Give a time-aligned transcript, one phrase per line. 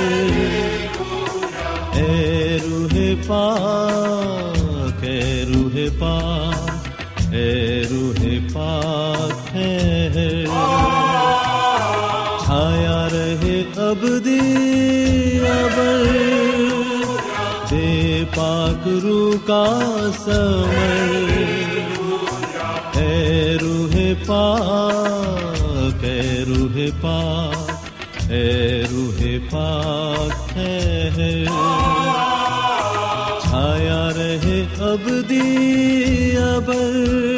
[1.93, 2.95] اے روح
[3.27, 10.45] پاک، اے روح پاک، اے روح پاک ہے۔
[12.45, 14.05] چھایا رہے اب
[15.47, 16.69] ابل
[17.71, 19.65] دے پاک رو کا
[20.25, 20.94] سمر۔
[27.01, 31.45] پاک اے روح پاک ہے۔
[33.41, 35.09] چھایا رہے اب
[36.43, 37.34] ابل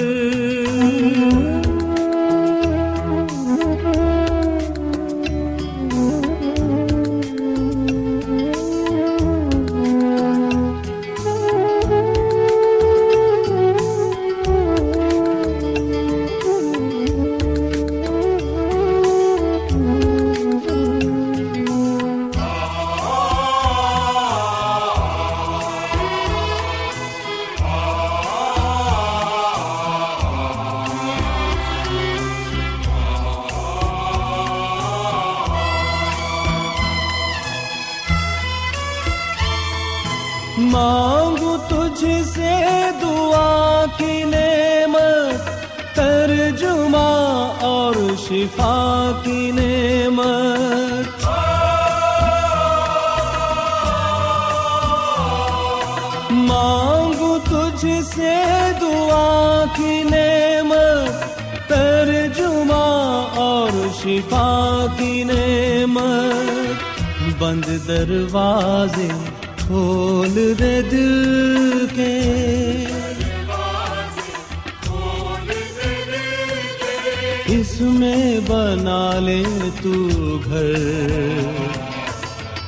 [40.58, 42.56] مانگو تجھ سے
[43.02, 45.50] دعا کی نعمت،
[45.96, 47.94] ترجمہ اور
[48.28, 51.26] شفا کی نعمت۔
[56.32, 57.86] مانگو تجھ
[58.16, 58.36] سے
[58.82, 62.86] دعا کی نعمت، ترجمہ
[63.36, 66.58] اور شفا کی نعمت۔
[67.40, 69.08] بند دروازے
[69.68, 72.18] کھول دے دل کے۔
[77.48, 79.44] اس میں بنا لے
[79.84, 79.94] تو
[80.46, 80.74] گھر۔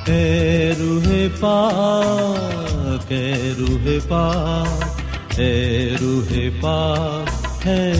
[0.06, 5.00] اے روح پاک، اے روح پاک،
[5.40, 7.92] اے روح پاک ہے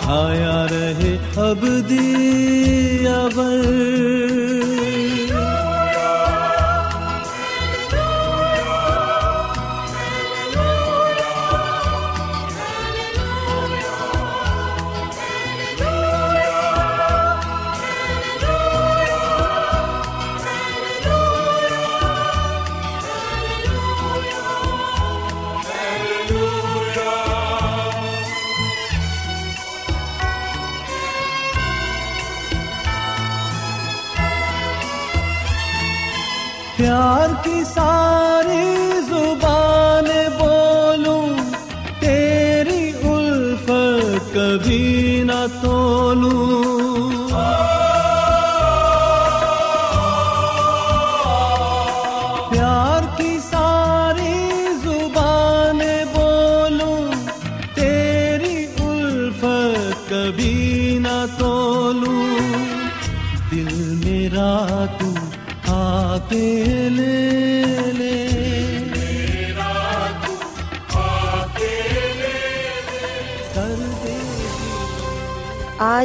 [0.00, 3.95] چھایا رہے اب دی ابر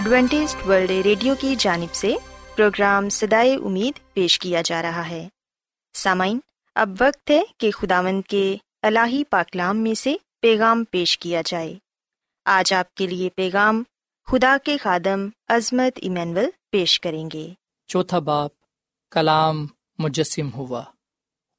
[0.00, 2.14] Adventist World Radio کی جانب سے
[2.56, 5.28] پروگرام سدائے امید پیش کیا جا رہا ہے۔
[5.94, 6.38] سامعین،
[6.74, 11.74] اب وقت ہے کہ خداوند کے الہی پاکلام میں سے پیغام پیش کیا جائے۔
[12.44, 13.82] آج آپ کے لیے پیغام
[14.26, 17.48] خدا کے خادم عظمت ایمینول پیش کریں گے۔
[17.86, 18.50] چوتھا باپ،
[19.10, 19.66] کلام
[19.98, 20.82] مجسم ہوا۔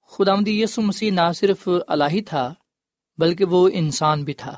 [0.08, 2.54] خدا یسو مسیح نہ صرف الہی تھا،
[3.18, 4.56] بلکہ وہ انسان بھی تھا۔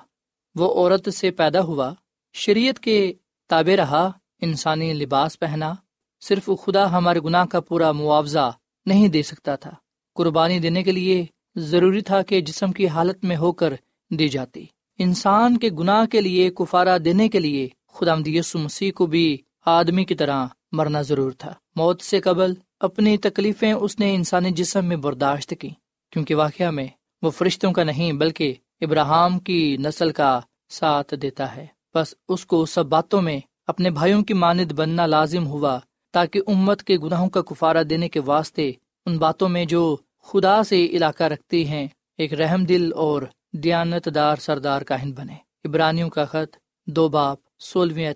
[0.55, 1.93] وہ عورت سے پیدا ہوا،
[2.33, 3.13] شریعت کے
[3.47, 4.11] تابع رہا،
[4.41, 5.73] انسانی لباس پہنا،
[6.21, 8.51] صرف خدا ہمارے گناہ کا پورا معاوضہ
[8.85, 9.71] نہیں دے سکتا تھا۔
[10.15, 11.25] قربانی دینے کے لیے
[11.55, 13.73] ضروری تھا کہ جسم کی حالت میں ہو کر
[14.09, 14.65] دی جاتی۔
[14.99, 20.05] انسان کے گناہ کے لیے کفارہ دینے کے لیے خدا یسو مسیح کو بھی آدمی
[20.05, 24.95] کی طرح مرنا ضرور تھا۔ موت سے قبل اپنی تکلیفیں اس نے انسانی جسم میں
[24.95, 25.69] برداشت کی،
[26.11, 26.87] کیونکہ واقعہ میں
[27.21, 32.65] وہ فرشتوں کا نہیں، بلکہ ابراہم کی نسل کا ساتھ دیتا ہے۔ بس اس کو
[32.65, 35.79] سب باتوں میں اپنے بھائیوں کی ماند بننا لازم ہوا
[36.11, 38.71] تاکہ امت کے گناہوں کا کفارہ دینے کے واسطے
[39.05, 41.87] ان باتوں میں جو خدا سے علاقہ رکھتی ہیں،
[42.17, 43.21] ایک رحم دل اور
[43.53, 46.57] دیانت دار سردار کاہن بنے۔ ابرانیوں کا خط
[46.87, 48.13] دو باپ، سولہویں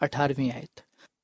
[0.00, 0.80] اٹھارہویں آیت۔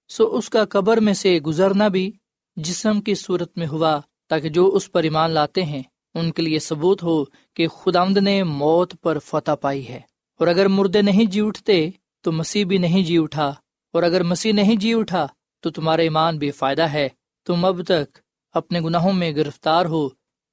[0.09, 2.13] سو اس کا قبر میں سے گزرنا بھی
[2.57, 5.83] جسم کی صورت میں ہوا تاکہ جو اس پر ایمان لاتے ہیں،
[6.15, 7.25] ان کے لیے ثبوت ہو
[7.55, 10.01] کہ خدامد نے موت پر فتح پائی ہے۔
[10.41, 11.89] اور اگر مردے نہیں جی اٹھتے
[12.25, 13.53] تو مسیح بھی نہیں جی اٹھا،
[13.95, 15.27] اور اگر مسیح نہیں جی اٹھا
[15.65, 17.09] تو تمہارا ایمان بے فائدہ ہے۔
[17.47, 18.19] تم اب تک
[18.55, 20.09] اپنے گناہوں میں گرفتار ہو،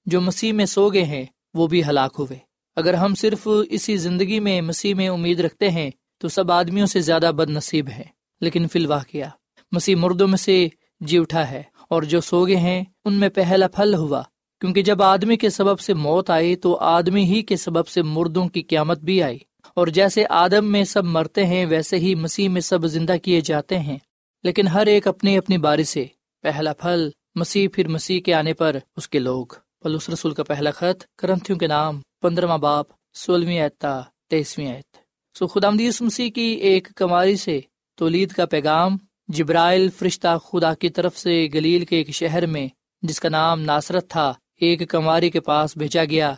[0.07, 2.37] جو مسیح میں سو گئے ہیں، وہ بھی ہلاک ہوئے۔
[2.77, 5.89] اگر ہم صرف اسی زندگی میں مسیح میں امید رکھتے ہیں
[6.21, 8.03] تو سب آدمیوں سے زیادہ بد نصیب ہے
[8.41, 9.29] لیکن فی الواقعہ،
[9.71, 10.67] مسیح مردوں میں سے
[11.01, 14.21] جی اٹھا ہے، اور جو سو گئے ہیں، ان میں پہلا پھل ہوا۔
[14.61, 18.47] کیونکہ جب آدمی کے سبب سے موت آئی تو آدمی ہی کے سبب سے مردوں
[18.47, 19.37] کی قیامت بھی آئی۔
[19.73, 23.79] اور جیسے آدم میں سب مرتے ہیں، ویسے ہی مسیح میں سب زندہ کیے جاتے
[23.79, 23.97] ہیں۔
[24.43, 26.05] لیکن ہر ایک اپنی اپنی باری سے۔
[26.41, 29.45] پہلا پھل، مسیح، پھر مسیح کے آنے پر اس کے لوگ۔
[29.83, 34.97] پلوس رسول کا پہلا خط، کرنتھیوں کے نام پندرہ باپ، سولہویں ایتا تیسویں ایت
[35.37, 35.69] سو خدا
[36.01, 37.59] مسیح کی ایک کماری سے
[37.95, 38.97] تولید کا پیغام
[39.27, 42.67] جبرائل فرشتہ خدا کی طرف سے گلیل کے ایک شہر میں،
[43.01, 46.35] جس کا نام ناصرت تھا، ایک کماری کے پاس بھیجا گیا۔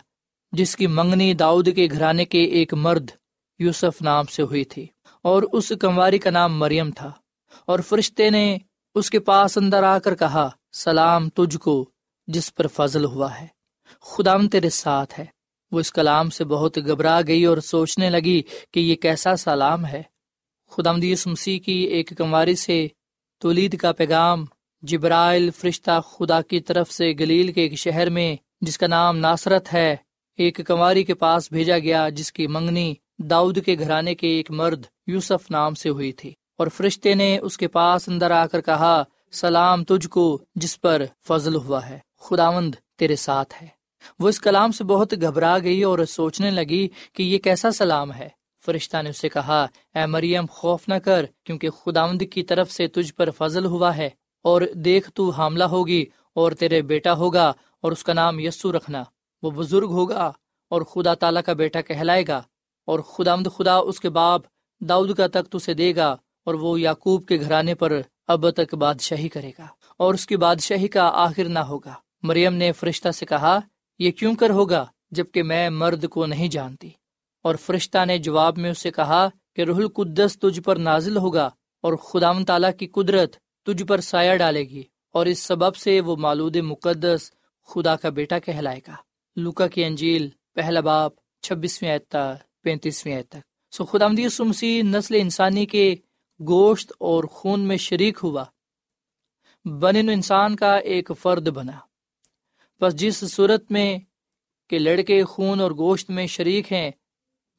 [0.52, 3.10] جس کی منگنی داؤد کے گھرانے کے ایک مرد
[3.60, 4.88] یوسف نام سے ہوئی تھی،
[5.22, 7.12] اور اس کمواری کا نام مریم تھا۔
[7.66, 8.58] اور فرشتے نے
[8.96, 11.90] اس کے پاس اندر آ کر کہا، سلام تجھ کو
[12.28, 13.48] جس پر فضل ہوا ہے۔
[14.02, 15.26] خدام تیرے ساتھ ہے۔
[15.72, 20.04] وہ اس کلام سے بہت گھبرا گئی اور سوچنے لگی کہ یہ کیسا سلام ہے۔
[20.70, 22.88] خدام مسیح کی ایک کمواری سے
[23.40, 24.46] تولید کا پیغام
[24.82, 29.74] جبرائل فرشتہ خدا کی طرف سے گلیل کے ایک شہر میں، جس کا نام ناصرت
[29.74, 29.96] ہے
[30.38, 34.84] ایک کنواری کے پاس بھیجا گیا جس کی منگنی داؤد کے گھرانے کے ایک مرد
[35.08, 39.04] یوسف نام سے ہوئی تھی۔ اور فرشتے نے اس کے پاس اندر آ کر کہا،
[39.32, 43.68] سلام تجھ کو جس پر فضل ہوا ہے، خداوند تیرے ساتھ ہے۔
[44.20, 48.30] وہ اس کلام سے بہت گھبرا گئی اور سوچنے لگی کہ یہ کیسا سلام ہے۔
[48.66, 53.14] فرشتہ نے اسے کہا، اے مریم، خوف نہ کر، کیونکہ خداوند کی طرف سے تجھ
[53.14, 54.10] پر فضل ہوا ہے۔
[54.44, 59.04] اور دیکھ، تو حاملہ ہوگی اور تیرے بیٹا ہوگا اور اس کا نام یسو رکھنا۔
[59.48, 60.32] وہ بزرگ ہوگا
[60.70, 62.42] اور خدا تعالیٰ کا بیٹا کہلائے گا
[62.86, 64.42] اور خدا مد خدا اس کے باپ
[64.82, 69.30] داؤد کا تخت اسے دے گا اور وہ یعقوب کے گھرانے پر اب تک بادشاہی
[69.30, 73.60] کرے گا اور اس کی بادشاہی کا آخر نہ ہوگا۔ مریم نے فرشتہ سے کہا،
[74.00, 76.90] یہ کیوں کر ہوگا جبکہ میں مرد کو نہیں جانتی؟
[77.44, 81.50] اور فرشتہ نے جواب میں اسے کہا کہ رح القدس تجھ پر نازل ہوگا
[81.82, 83.36] اور خدا تعالیٰ کی قدرت
[83.66, 87.32] تجھ پر سایہ ڈالے گی اور اس سبب سے وہ مالود مقدس
[87.68, 89.07] خدا کا بیٹا کہلائے گا۔
[89.38, 91.98] لوکا کی انجیل، پہلا باپ، چھبیسویں
[92.62, 93.38] پینتیسویں تک۔
[93.72, 94.08] سو خدا
[94.40, 95.96] مسیح نسل انسانی کے
[96.48, 98.44] گوشت اور خون میں شریک ہوا۔
[99.66, 101.72] بن انسان کا ایک فرد بنا۔
[102.82, 103.98] بس جس صورت میں
[104.70, 106.92] کہ لڑکے خون اور گوشت میں شریک ہیں،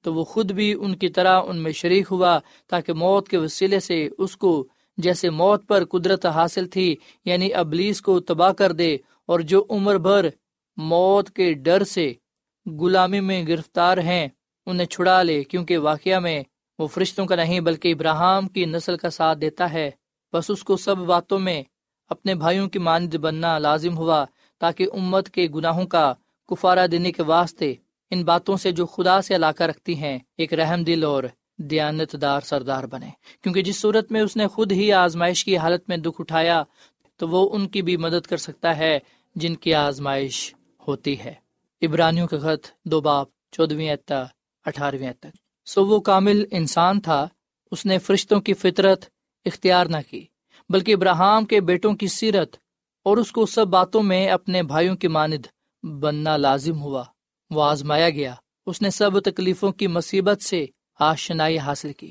[0.02, 3.80] تو وہ خود بھی ان کی طرح ان میں شریک ہوا تاکہ موت کے وسیلے
[3.80, 8.96] سے اس کو جیسے موت پر قدرت حاصل تھی یعنی ابلیس کو تباہ کر دے
[9.26, 10.28] اور جو عمر بھر
[10.78, 12.12] موت کے ڈر سے
[12.80, 14.28] غلامی میں گرفتار ہیں،
[14.66, 16.42] انہیں چھڑا لے، کیونکہ واقعہ میں
[16.78, 19.90] وہ فرشتوں کا نہیں بلکہ ابراہم کی نسل کا ساتھ دیتا ہے۔
[20.32, 21.62] بس اس کو سب باتوں میں
[22.10, 24.24] اپنے بھائیوں کی مانند بننا لازم ہوا
[24.58, 26.14] تاکہ امت کے گناہوں کا
[26.48, 27.74] کفارہ دینے کے واسطے
[28.10, 31.24] ان باتوں سے جو خدا سے علاقہ رکھتی ہیں، ایک رحم دل اور
[31.56, 33.10] دیانت دار سردار بنے۔
[33.42, 36.62] کیونکہ جس صورت میں اس نے خود ہی آزمائش کی حالت میں دکھ اٹھایا،
[37.16, 38.98] تو وہ ان کی بھی مدد کر سکتا ہے
[39.34, 40.54] جن کی آزمائش
[40.88, 41.34] ہوتی ہے۔
[41.82, 43.96] ابرانیوں کا خط دو باپ چودویں
[44.66, 47.28] اٹھارہویں تک۔ سو وہ کامل انسان تھا،
[47.70, 49.04] اس نے فرشتوں کی فطرت
[49.44, 50.26] اختیار نہ کی،
[50.68, 52.56] بلکہ ابراہم کے بیٹوں کی سیرت
[53.04, 55.46] اور اس کو سب باتوں میں اپنے بھائیوں کی ماند
[55.86, 57.04] بننا لازم ہوا۔
[57.50, 58.34] وہ آزمایا گیا۔
[58.66, 60.66] اس نے سب تکلیفوں کی مصیبت سے
[61.00, 62.10] آشنائی حاصل کی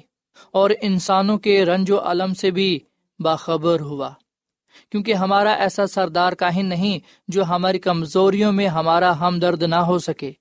[0.51, 2.79] اور انسانوں کے رنج و علم سے بھی
[3.19, 4.13] باخبر ہوا۔
[4.91, 10.31] کیونکہ ہمارا ایسا سردار کاہن نہیں جو ہماری کمزوریوں میں ہمارا ہمدرد نہ ہو سکے،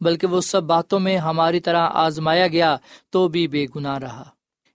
[0.00, 2.76] بلکہ وہ سب باتوں میں ہماری طرح آزمایا گیا
[3.10, 4.24] تو بھی بے گناہ رہا۔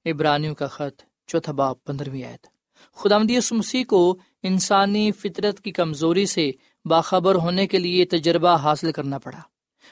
[0.06, 2.48] ابرانیوں کا خط، چوتھا باب، پندرہویں آیت۔
[2.96, 3.18] خدا
[3.51, 6.51] مسیح کو انسانی فطرت کی کمزوری سے
[6.86, 9.40] باخبر ہونے کے لیے تجربہ حاصل کرنا پڑا۔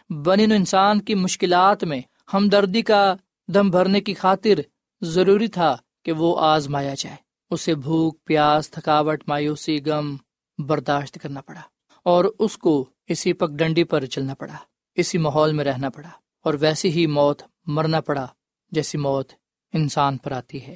[0.10, 2.02] بن انسان کی مشکلات میں
[2.34, 3.16] ہمدردی کا
[3.48, 4.60] دم بھرنے کی خاطر
[5.02, 7.16] ضروری تھا کہ وہ آزمایا جائے۔
[7.52, 10.16] اسے بھوک، پیاس، تھکاوٹ، مایوسی، غم
[10.60, 11.62] برداشت کرنا پڑا
[12.06, 12.74] اور اس کو
[13.08, 14.58] اسی پک ڈنڈی پر چلنا پڑا،
[14.98, 16.10] اسی ماحول میں رہنا پڑا
[16.46, 18.28] اور ویسی ہی موت مرنا پڑا
[18.72, 19.34] جیسی موت
[19.74, 20.76] انسان پر آتی ہے۔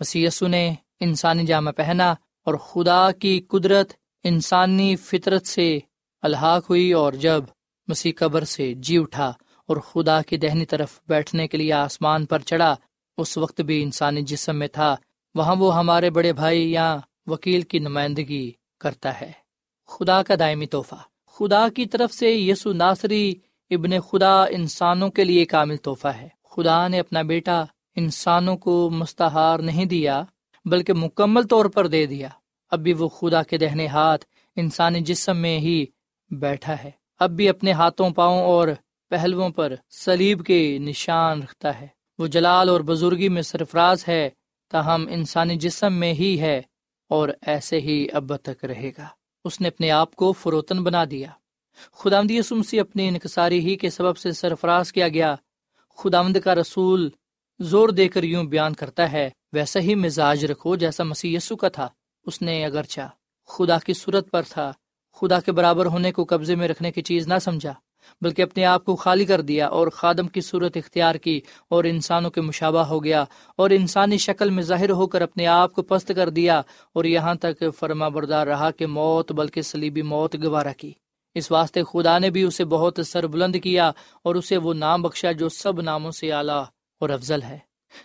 [0.00, 2.10] مسی نے انسانی جامہ پہنا
[2.46, 3.92] اور خدا کی قدرت
[4.24, 5.78] انسانی فطرت سے
[6.22, 7.44] الحاق ہوئی اور جب
[7.88, 9.32] مسیح قبر سے جی اٹھا
[9.68, 12.74] اور خدا کی دہنی طرف بیٹھنے کے لیے آسمان پر چڑھا،
[13.18, 14.94] اس وقت بھی انسانی جسم میں تھا
[15.34, 19.32] وہاں وہ ہمارے بڑے بھائی یا وکیل کی نمائندگی کرتا ہے۔
[19.86, 20.94] خدا کا دائمی تحفہ۔
[21.26, 23.34] خدا کی طرف سے یسو ناصری
[23.70, 27.64] ابن خدا انسانوں کے لیے کامل تحفہ ہے۔ خدا نے اپنا بیٹا
[27.96, 30.22] انسانوں کو مستحار نہیں دیا،
[30.64, 32.28] بلکہ مکمل طور پر دے دیا۔
[32.70, 34.24] اب بھی وہ خدا کے دہنے ہاتھ
[34.56, 35.84] انسانی جسم میں ہی
[36.30, 38.68] بیٹھا ہے۔ اب بھی اپنے ہاتھوں، پاؤں اور
[39.10, 41.86] پہلوؤں پر سلیب کے نشان رکھتا ہے۔
[42.18, 44.30] وہ جلال اور بزرگی میں سرفراز ہے۔
[44.70, 46.62] تاہم انسانی جسم میں ہی ہے
[47.08, 49.06] اور ایسے ہی اب تک رہے گا۔
[49.44, 51.28] اس نے اپنے آپ کو فروتن بنا دیا۔
[51.92, 55.34] خدا سمسی اپنی انکساری ہی کے سبب سے سرفراز کیا گیا۔
[55.96, 57.10] خدا کا رسول
[57.60, 61.68] زور دے کر یوں بیان کرتا ہے، ویسا ہی مزاج رکھو جیسا مسیح یسو کا
[61.68, 61.88] تھا۔
[62.26, 63.10] اس نے اگرچہ
[63.46, 64.72] خدا کی صورت پر تھا،
[65.12, 67.74] خدا کے برابر ہونے کو قبضے میں رکھنے کی چیز نہ سمجھا۔
[68.20, 72.30] بلکہ اپنے آپ کو خالی کر دیا اور خادم کی صورت اختیار کی اور انسانوں
[72.30, 73.24] کے مشابہ ہو گیا
[73.56, 77.34] اور انسانی شکل میں ظاہر ہو کر اپنے آپ کو پست کر دیا اور یہاں
[77.34, 80.92] تک فرما بردار رہا کہ موت بلکہ سلیبی موت گوارا کی۔
[81.34, 83.90] اس واسطے خدا نے بھی اسے بہت سر بلند کیا
[84.22, 86.64] اور اسے وہ نام بخشا جو سب ناموں سے اعلیٰ
[87.00, 87.58] اور افضل ہے۔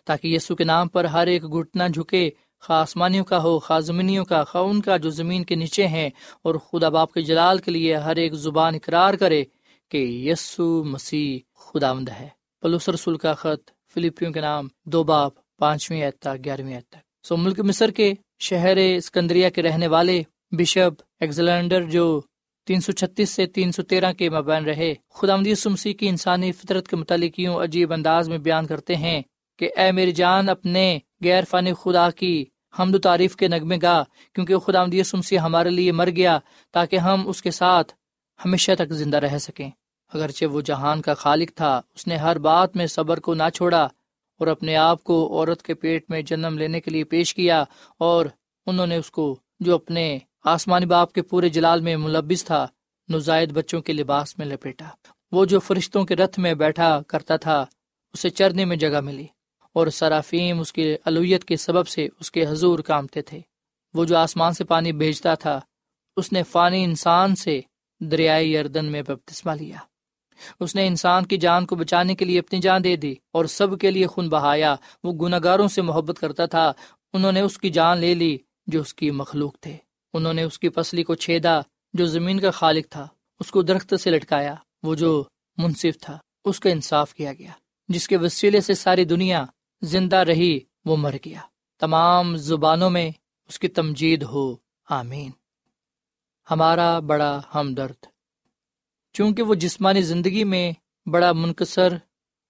[0.05, 2.29] تاکہ یسو کے نام پر ہر ایک گھٹنا جھکے،
[2.59, 6.09] خاصمانیوں کا ہو خاصمنیوں کا خون کا جو زمین کے نیچے ہیں
[6.43, 9.43] اور خدا باپ کے جلال کے لیے ہر ایک زبان اقرار کرے
[9.89, 12.27] کہ یسو مسیح خداوند ہے۔
[12.61, 17.59] پلوس رسول کا خط فلپیوں کے نام، دو باپ، پانچویں تک، گیارہویں تک۔ سو ملک
[17.59, 22.21] مصر کے شہر اسکندریا کے رہنے والے بشپ ایگزلینڈر جو
[22.67, 26.87] تین سو چھتیس سے تین سو تیرہ کے مبین رہے خدا مسیح کی انسانی فطرت
[26.87, 29.21] کے متعلق یوں عجیب انداز میں بیان کرتے ہیں
[29.59, 32.45] کہ اے میری جان، اپنے غیر فن خدا کی
[32.79, 34.03] حمد و تعریف کے نغمے گا،
[34.35, 36.39] کیونکہ خدا مسیح ہمارے لیے مر گیا
[36.71, 37.93] تاکہ ہم اس کے ساتھ
[38.45, 39.69] ہمیشہ تک زندہ رہ سکیں۔
[40.13, 43.83] اگرچہ وہ جہان کا خالق تھا، اس نے ہر بات میں صبر کو نہ چھوڑا
[44.39, 47.63] اور اپنے آپ کو عورت کے پیٹ میں جنم لینے کے لیے پیش کیا
[47.97, 48.25] اور
[48.65, 52.67] انہوں نے اس کو، جو اپنے آسمانی باپ کے پورے جلال میں ملبس تھا
[53.09, 54.89] نزائد بچوں کے لباس میں لپیٹا۔
[55.31, 57.65] وہ جو فرشتوں کے رتھ میں بیٹھا کرتا تھا،
[58.13, 59.27] اسے چرنے میں جگہ ملی
[59.73, 63.39] اور سرافیم اس کی الویت کے سبب سے اس کے حضور کامتے تھے۔
[63.93, 65.59] وہ جو آسمان سے پانی بھیجتا تھا،
[66.17, 67.61] اس نے فانی انسان سے
[67.99, 69.77] دریائے اردن میں بپتسمہ لیا۔
[70.59, 73.79] اس نے انسان کی جان کو بچانے کے لیے اپنی جان دے دی اور سب
[73.79, 76.73] کے لیے خون بہایا۔ وہ گناگاروں سے محبت کرتا تھا۔
[77.13, 79.77] انہوں نے اس کی جان لے لی جو اس کی مخلوق تھے۔
[80.13, 81.59] انہوں نے اس کی پسلی کو چھیدا
[81.93, 83.07] جو زمین کا خالق تھا۔
[83.39, 85.23] اس کو درخت سے لٹکایا۔ وہ جو
[85.57, 87.51] منصف تھا۔ اس کا انصاف کیا گیا۔
[87.87, 89.45] جس کے وسیلے سے ساری دنیا
[89.81, 91.39] زندہ رہی، وہ مر گیا۔
[91.79, 93.11] تمام زبانوں میں
[93.47, 94.55] اس کی تمجید ہو۔
[94.89, 95.31] آمین۔
[96.51, 98.05] ہمارا بڑا ہمدرد۔
[99.13, 100.71] چونکہ وہ جسمانی زندگی میں
[101.09, 101.93] بڑا منقصر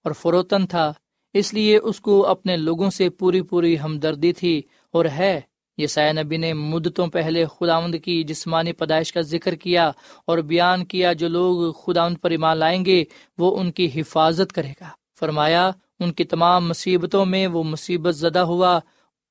[0.04, 0.92] اور فروتن تھا،
[1.34, 4.62] اس لیے اس کو اپنے لوگوں سے پوری پوری ہمدردی تھی
[4.92, 5.40] اور ہے
[5.78, 9.90] یہ نبی نے مدتوں پہلے خداوند کی جسمانی پیدائش کا ذکر کیا
[10.26, 13.04] اور بیان کیا، جو لوگ خداوند پر ایمان لائیں گے،
[13.38, 14.88] وہ ان کی حفاظت کرے گا۔
[15.18, 18.80] فرمایا، ان کی تمام مصیبتوں میں وہ مصیبت زدہ ہوا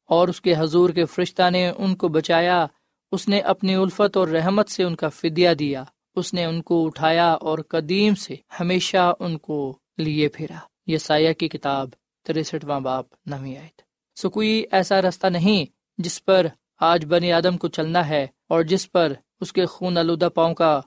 [0.06, 2.66] اور اس کے حضور کے فرشتہ نے ان کو بچایا۔
[3.12, 5.84] اس نے اپنی الفت اور رحمت سے ان کا فدیہ دیا۔
[6.16, 11.34] اس نے ان کو اٹھایا اور قدیم سے ہمیشہ ان کو لیے پھیرا یہ سایہ
[11.34, 11.90] کی کتاب
[12.26, 13.68] تریسٹواں باپ، نویں آئے
[14.16, 15.66] سو کوئی ایسا رستہ نہیں
[15.98, 16.48] جس پر
[16.80, 20.82] آج بنی آدم کو چلنا ہے اور جس پر اس کے خون آلودہ پاؤں کا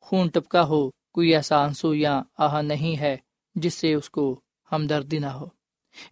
[0.00, 3.16] خون ٹپکا ہو۔ کوئی ایسا آنسو یا آہ نہیں ہے
[3.54, 4.40] جس سے اس کو
[4.72, 5.46] ہمدردی نہ ہو۔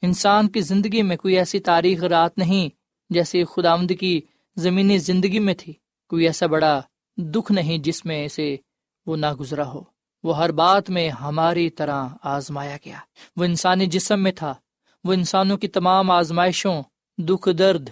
[0.02, 2.68] انسان کی زندگی میں کوئی ایسی تاریخ رات نہیں
[3.10, 4.20] جیسے خداوند کی
[4.56, 5.72] زمینی زندگی میں تھی۔
[6.08, 6.80] کوئی ایسا بڑا
[7.16, 8.56] دکھ نہیں جس میں اسے
[9.06, 9.82] وہ نہ گزرا ہو۔
[10.22, 12.98] وہ ہر بات میں ہماری طرح آزمایا گیا۔
[13.36, 14.54] وہ انسانی جسم میں تھا۔
[15.04, 16.82] وہ انسانوں کی تمام آزمائشوں،
[17.18, 17.88] دکھ، درد،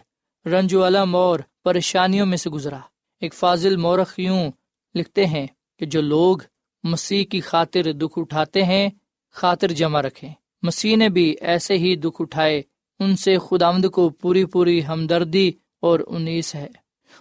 [0.46, 2.78] رنج و علم اور پریشانیوں میں سے گزرا۔
[3.20, 4.50] ایک فاضل مورخ یوں
[4.94, 5.46] لکھتے ہیں
[5.78, 6.38] کہ جو لوگ
[6.84, 8.88] مسیح کی خاطر دکھ اٹھاتے ہیں،
[9.32, 12.62] خاطر جمع رکھیں۔ مسیح نے بھی ایسے ہی دکھ اٹھائے۔
[12.98, 16.68] ان سے خداوند کو پوری پوری ہمدردی اور انیس ہے۔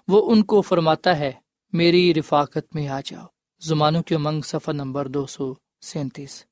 [0.08, 1.32] وہ ان کو فرماتا ہے
[1.74, 3.26] میری رفاقت میں آ جاؤ۔
[3.62, 6.46] زمانوں کی امنگ سفر نمبر دو سو سینتیس۔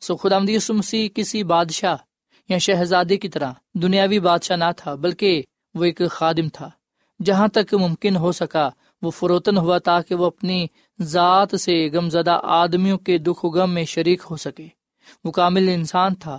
[0.00, 1.96] سو خداوند یسو مسیح کسی بادشاہ
[2.48, 5.42] یا شہزادی کی طرح دنیاوی بادشاہ نہ تھا، بلکہ
[5.74, 6.70] وہ ایک خادم تھا۔
[7.24, 8.68] جہاں تک ممکن ہو سکا،
[9.02, 10.66] وہ فروتن ہوا تاکہ وہ اپنی
[11.00, 14.68] ذات سے غم زدہ آدمیوں کے دکھ و غم میں شریک ہو سکے۔
[15.24, 16.38] وہ کامل انسان تھا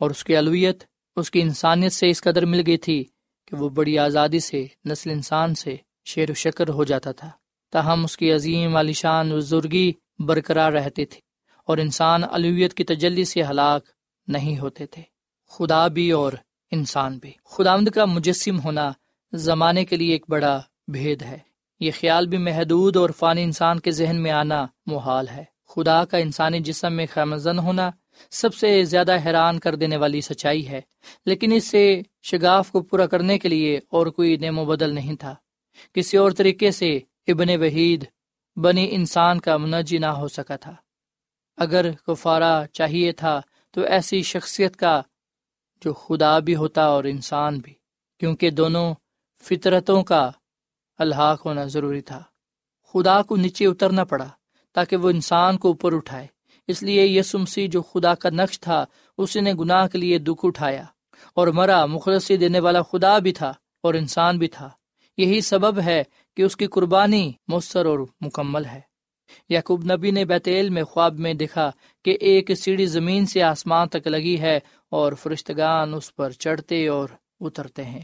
[0.00, 0.84] اور اس کی الویت
[1.16, 3.04] اس کی انسانیت سے اس قدر مل گئی تھی
[3.46, 7.30] کہ وہ بڑی آزادی سے، نسل انسان سے شیر و شکر ہو جاتا تھا۔
[7.70, 11.20] تاہم اس کی عظیم عالیشان بزرگی برقرار رہتے تھے
[11.66, 13.84] اور انسان الویت کی تجلی سے ہلاک
[14.28, 15.02] نہیں ہوتے تھے۔
[15.50, 16.32] خدا بھی اور
[16.70, 18.92] انسان بھی۔ خداوند کا مجسم ہونا
[19.32, 21.38] زمانے کے لیے ایک بڑا بھید ہے۔
[21.80, 26.18] یہ خیال بھی محدود اور فانی انسان کے ذہن میں آنا محال ہے۔ خدا کا
[26.18, 27.90] انسانی جسم میں خیمزن ہونا
[28.30, 30.80] سب سے زیادہ حیران کر دینے والی سچائی ہے،
[31.26, 35.16] لیکن اس سے شگاف کو پورا کرنے کے لیے اور کوئی نیم و بدل نہیں
[35.16, 35.34] تھا۔
[35.94, 38.04] کسی اور طریقے سے ابن وحید
[38.56, 40.74] بنی انسان کا منجی نہ ہو سکا تھا۔
[41.56, 45.02] اگر کفارہ چاہیے تھا تو ایسی شخصیت کا
[45.84, 47.74] جو خدا بھی ہوتا اور انسان بھی،
[48.20, 48.94] کیونکہ دونوں
[49.42, 50.30] فطرتوں کا
[50.98, 52.22] الحاق ہونا ضروری تھا۔
[52.92, 54.28] خدا کو نیچے اترنا پڑا
[54.72, 56.26] تاکہ وہ انسان کو اوپر اٹھائے۔
[56.66, 58.84] اس لیے یہ سمسی جو خدا کا نقش تھا
[59.18, 60.84] اس نے گناہ کے لیے دکھ اٹھایا
[61.34, 64.70] اور مرا، مخلصی دینے والا خدا بھی تھا اور انسان بھی تھا۔
[65.16, 66.04] یہی سبب ہے
[66.36, 68.80] کہ اس کی قربانی مؤثر اور مکمل ہے۔
[69.48, 71.70] یعقوب نبی نے بیتیل میں خواب میں دیکھا
[72.04, 77.08] کہ ایک سیڑھی زمین سے آسمان تک لگی ہے اور فرشتگان اس پر چڑھتے اور
[77.40, 78.00] اترتے ہیں۔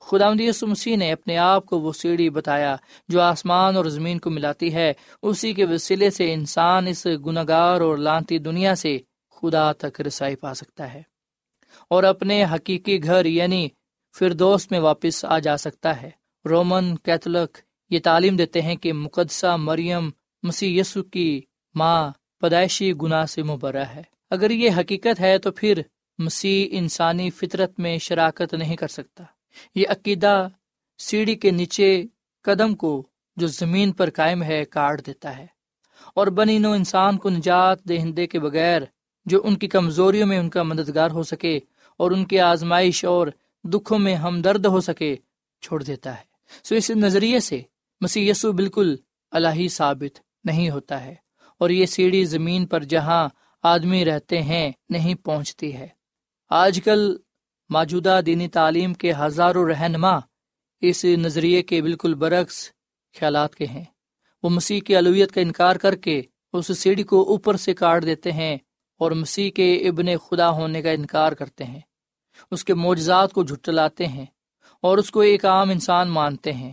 [0.00, 0.30] خدا
[0.62, 2.76] مسیح نے اپنے آپ کو وہ سیڑھی بتایا
[3.08, 7.96] جو آسمان اور زمین کو ملاتی ہے۔ اسی کے وسیلے سے انسان اس گناگار اور
[7.96, 8.98] لانتی دنیا سے
[9.30, 11.02] خدا تک رسائی پا سکتا ہے
[11.90, 13.68] اور اپنے حقیقی گھر یعنی
[14.18, 16.10] فردوس میں واپس آ جا سکتا ہے۔
[16.44, 17.58] رومن کیتھولک
[17.90, 20.10] یہ تعلیم دیتے ہیں کہ مقدسہ مریم
[20.42, 21.40] مسیح یسو کی
[21.74, 25.82] ماں پیدائشی گناہ سے مبرہ ہے۔ اگر یہ حقیقت ہے تو پھر
[26.18, 29.24] مسیح انسانی فطرت میں شراکت نہیں کر سکتا۔
[29.74, 30.48] یہ عقیدہ
[30.98, 32.04] سیڑھی کے نیچے
[32.42, 33.02] قدم کو
[33.36, 35.46] جو زمین پر قائم ہے کاٹ دیتا ہے۔
[36.14, 38.82] اور بنی نو انسان کو نجات دہندے کے بغیر
[39.24, 41.58] جو ان کی کمزوریوں میں ان کا مددگار ہو سکے
[41.96, 43.26] اور ان کی آزمائش اور
[43.64, 45.16] دکھوں میں ہمدرد ہو سکے
[45.60, 46.30] چھوڑ دیتا ہے۔
[46.64, 47.62] سو اس نظریے سے
[48.00, 48.96] مسیح یسو بالکل
[49.30, 51.14] الہی ثابت نہیں ہوتا ہے
[51.58, 53.28] اور یہ سیڑھی زمین پر جہاں
[53.62, 55.88] آدمی رہتے ہیں نہیں پہنچتی ہے۔
[56.50, 57.16] آج کل
[57.68, 60.18] موجودہ دینی تعلیم کے ہزاروں رہنما
[60.80, 62.70] اس نظریے کے بالکل برعکس
[63.18, 63.84] خیالات کے ہیں۔
[64.42, 68.32] وہ مسیح کی علویت کا انکار کر کے اس سیڑھی کو اوپر سے کاٹ دیتے
[68.32, 68.56] ہیں
[68.98, 71.80] اور مسیح کے ابن خدا ہونے کا انکار کرتے ہیں۔
[72.50, 74.26] اس کے معجزات کو جھٹلاتے ہیں
[74.82, 76.72] اور اس کو ایک عام انسان مانتے ہیں۔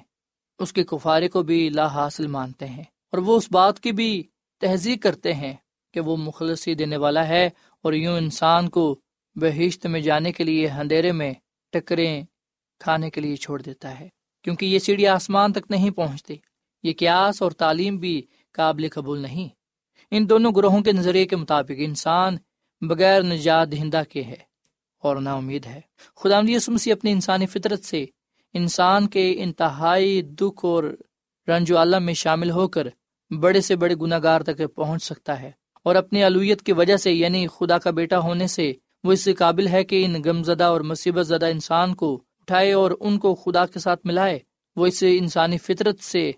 [0.60, 4.24] اس کے کفارے کو بھی لا حاصل مانتے ہیں اور وہ اس بات کی بھی
[4.62, 5.54] تہذیب کرتے ہیں
[5.94, 7.50] کہ وہ مخلصی دینے والا ہے
[7.82, 9.00] اور یوں انسان کو
[9.36, 11.34] بہشت میں جانے کے لیے اندھیرے میں
[11.72, 12.24] ٹکریں
[12.80, 14.10] کھانے کے لیے چھوڑ دیتا ہے،
[14.44, 16.36] کیونکہ یہ چڑیا آسمان تک نہیں پہنچتی۔
[16.84, 19.48] یہ قیاس اور تعلیم بھی قابل قبول نہیں۔
[20.12, 22.38] ان دونوں گروہوں کے نظریے کے مطابق انسان
[22.82, 24.42] بغیر نجات دہندہ کے ہے
[25.04, 25.82] اور نا امید ہے۔
[26.16, 28.06] خدا مسیح اپنی انسانی فطرت سے
[28.58, 30.84] انسان کے انتہائی دکھ اور
[31.48, 32.88] رنج و عالم میں شامل ہو کر
[33.40, 35.52] بڑے سے بڑے گناہ گار تک پہنچ سکتا ہے۔
[35.84, 39.34] اور اپنی علویت کی وجہ سے یعنی خدا کا بیٹا ہونے سے، وہ اس سے
[39.34, 43.66] قابل ہے کہ ان غمزدہ اور مصیبت زدہ انسان کو اٹھائے اور ان کو خدا
[43.66, 44.40] کے ساتھ ملائے۔
[44.76, 46.32] وہ اس انسانی فطرت سے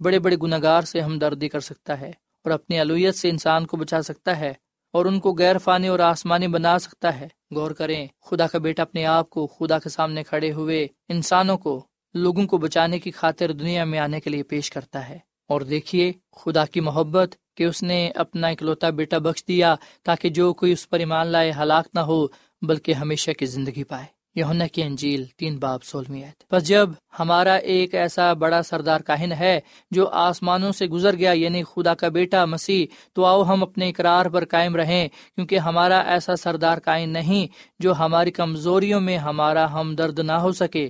[0.00, 2.08] بڑے بڑے گناہ گار سے ہمدردی کر سکتا ہے
[2.44, 4.54] اور اپنی علویت سے انسان کو بچا سکتا ہے۔
[4.96, 8.82] اور ان کو غیر فانی اور آسمانی بنا سکتا ہے۔ غور کریں، خدا کا بیٹا
[8.82, 13.52] اپنے آپ کو خدا کے سامنے کھڑے ہوئے انسانوں کو، لوگوں کو بچانے کی خاطر
[13.52, 17.82] دنیا میں آنے کے لیے پیش کرتا ہے۔ اور دیکھیے، خدا کی محبت کہ اس
[17.82, 22.00] نے اپنا اکلوتا بیٹا بخش دیا تاکہ جو کوئی اس پر ایمان لائے ہلاک نہ
[22.00, 22.26] ہو،
[22.62, 26.22] بلکہ ہمیشہ کی زندگی پائے۔ یونا کی انجیل تین باب سولمی
[26.52, 31.62] بس جب ہمارا ایک ایسا بڑا سردار کاہن ہے جو آسمانوں سے گزر گیا یعنی
[31.64, 36.36] خدا کا بیٹا مسیح، تو آؤ ہم اپنے اقرار پر قائم رہیں، کیونکہ ہمارا ایسا
[36.36, 37.46] سردار کائن نہیں
[37.80, 40.88] جو ہماری کمزوریوں میں ہمارا ہمدرد نہ ہو سکے،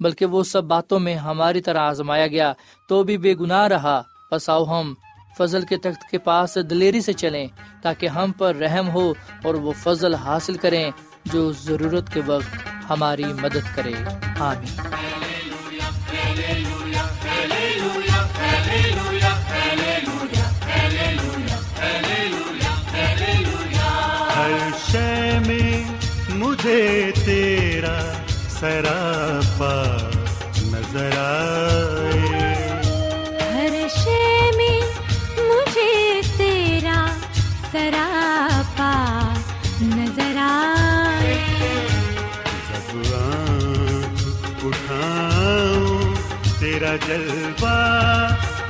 [0.00, 2.52] بلکہ وہ سب باتوں میں ہماری طرح آزمایا گیا،
[2.88, 4.94] تو بھی بے گناہ رہا۔ بس آؤ ہم
[5.38, 7.46] فضل کے تخت کے پاس دلیری سے چلیں،
[7.82, 10.90] تاکہ ہم پر رحم ہو اور وہ فضل حاصل کریں۔
[11.32, 13.94] جو ضرورت کے وقت ہماری مدد کرے۔
[14.38, 14.80] آمین۔
[24.36, 25.84] ہر شے میں
[26.28, 28.12] مجھے تیرا
[28.48, 29.96] سراپا
[30.62, 32.28] نظر آئے۔
[33.52, 34.80] ہر شے میں
[35.38, 37.06] مجھے تیرا
[37.72, 38.15] سراپا
[46.78, 47.76] تیرا جلوہ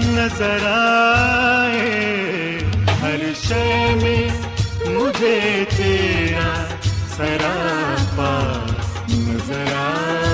[0.01, 2.59] نظر آئے
[3.03, 4.29] ہر شے میں
[4.87, 5.41] مجھے
[5.77, 6.53] تیرا
[7.17, 8.31] سراپا
[9.11, 10.26] نظر آئے۔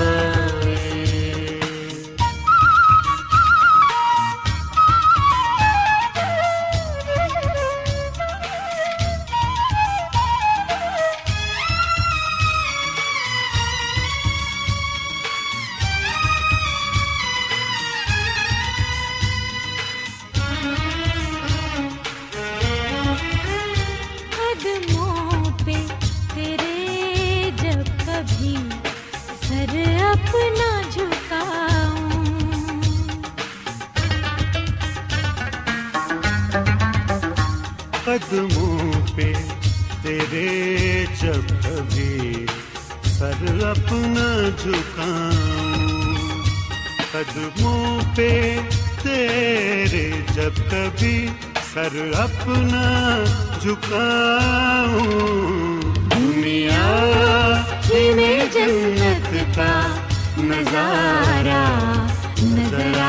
[47.43, 48.57] قدموں پہ
[49.01, 51.27] تیرے جب کبھی
[51.73, 52.83] سر اپنا
[53.61, 55.11] جھکاؤں۔
[56.11, 56.87] دنیا
[58.15, 59.73] میں جنت کا
[60.37, 61.63] نظارہ
[62.43, 62.99] نظر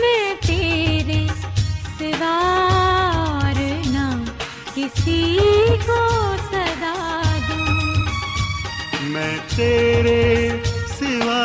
[0.00, 1.26] میں تیرے
[1.98, 2.36] سوا
[3.24, 4.24] اور نہ
[4.74, 5.38] کسی
[5.86, 6.00] کو
[6.50, 8.04] صدا دوں۔
[9.02, 10.48] میں تیرے
[10.98, 11.44] سوا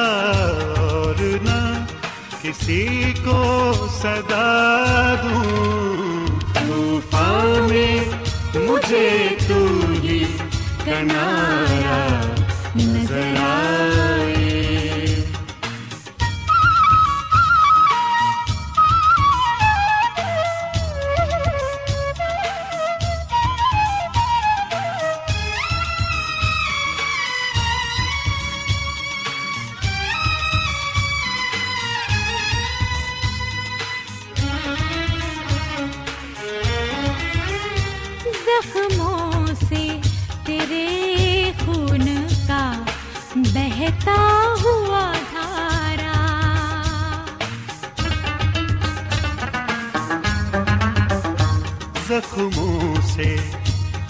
[0.78, 1.86] اور نہ
[2.42, 4.50] کسی کو صدا
[5.24, 8.00] دوں۔ طوفان میں
[8.56, 9.81] مجھے تو
[11.10, 12.21] ہی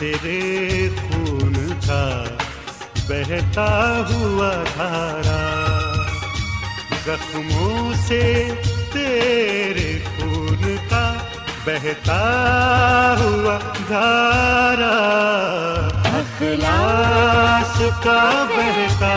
[0.01, 2.23] تیرے خون کا
[3.07, 5.41] بہتا ہوا دھارا۔
[7.05, 8.53] زخموں سے
[8.93, 11.13] تیرے خون کا
[11.65, 12.21] بہتا
[13.19, 13.59] ہوا
[13.89, 14.95] دھارا۔
[16.03, 19.15] اخلاص کا بہتا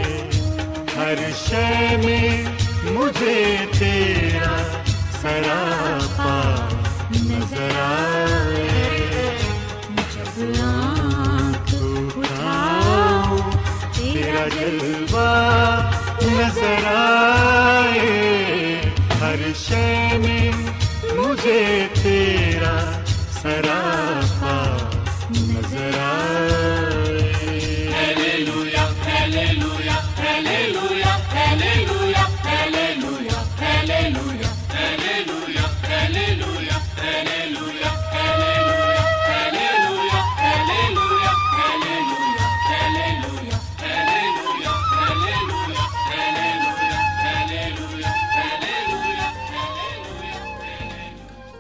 [0.97, 2.45] ہر شے میں
[2.85, 4.57] مجھے تیرا
[5.23, 5.68] سراپا
[21.49, 21.98] مجھے